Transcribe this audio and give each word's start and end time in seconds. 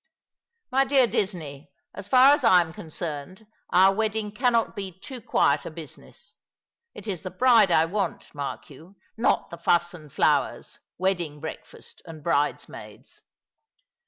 My 0.71 0.83
dear 0.83 1.05
Disney, 1.05 1.69
so 1.95 2.01
far 2.09 2.33
as 2.33 2.43
I 2.43 2.61
am 2.61 2.73
concerned, 2.73 3.45
our 3.69 3.93
wedding 3.93 4.31
cannot 4.31 4.75
be 4.75 4.91
too 4.99 5.21
quiet 5.21 5.63
a 5.63 5.69
business. 5.69 6.37
It 6.95 7.05
is 7.05 7.21
the 7.21 7.29
bride 7.29 7.69
I 7.69 7.85
want, 7.85 8.33
mark 8.33 8.71
you, 8.71 8.95
not 9.15 9.51
the 9.51 9.59
fuss 9.59 9.93
and 9.93 10.11
flowers, 10.11 10.79
wedding 10.97 11.39
breakfast, 11.39 12.01
and 12.05 12.23
bridesmaids. 12.23 13.21